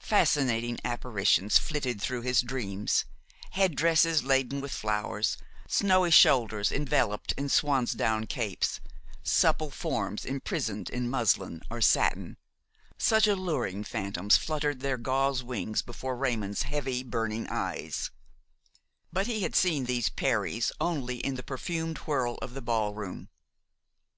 Fascinating 0.00 0.78
apparitions 0.86 1.58
flitted 1.58 2.00
through 2.00 2.22
his 2.22 2.40
dreams; 2.40 3.04
head 3.50 3.76
dresses 3.76 4.22
laden 4.24 4.62
with 4.62 4.72
flowers, 4.72 5.36
snowy 5.68 6.10
shoulders 6.10 6.72
enveloped 6.72 7.32
in 7.32 7.50
swansdown 7.50 8.24
capes, 8.26 8.80
supple 9.22 9.70
forms 9.70 10.24
imprisoned 10.24 10.88
in 10.88 11.10
muslin 11.10 11.60
or 11.68 11.82
satin: 11.82 12.38
such 12.96 13.26
alluring 13.26 13.84
phantoms 13.84 14.38
fluttered 14.38 14.80
their 14.80 14.96
gauze 14.96 15.42
wings 15.44 15.82
before 15.82 16.16
Raymon's 16.16 16.62
heavy, 16.62 17.02
burning 17.02 17.46
eyes; 17.48 18.10
but 19.12 19.26
he 19.26 19.42
had 19.42 19.54
seen 19.54 19.84
these 19.84 20.08
peris 20.08 20.72
only 20.80 21.18
in 21.18 21.34
the 21.34 21.42
perfumed 21.42 21.98
whirl 21.98 22.36
of 22.40 22.54
the 22.54 22.62
ballroom. 22.62 23.28